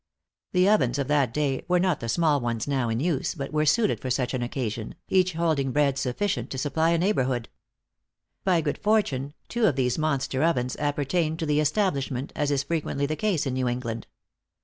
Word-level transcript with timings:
The 0.53 0.67
ovens 0.67 0.97
of 0.97 1.07
that 1.09 1.31
day 1.31 1.63
were 1.67 1.79
not 1.79 1.99
the 1.99 2.09
small 2.09 2.41
ones 2.41 2.67
now 2.67 2.89
in 2.89 2.99
use, 2.99 3.35
but 3.35 3.53
were 3.53 3.67
suited 3.67 3.99
for 3.99 4.09
such 4.09 4.33
an 4.33 4.41
occasion, 4.41 4.95
each 5.09 5.33
holding 5.33 5.71
bread 5.71 5.95
sufficient 5.99 6.49
to 6.49 6.57
supply 6.57 6.89
a 6.89 6.97
neighborhood. 6.97 7.49
By 8.43 8.61
good 8.61 8.79
fortune 8.79 9.35
two 9.47 9.67
of 9.67 9.75
these 9.75 9.99
monster 9.99 10.41
ovens 10.41 10.75
appertained 10.79 11.37
to 11.37 11.45
the 11.45 11.59
establishment, 11.59 12.33
as 12.35 12.49
is 12.49 12.63
frequently 12.63 13.05
the 13.05 13.15
case 13.15 13.45
in 13.45 13.53
New 13.53 13.67
England. 13.67 14.07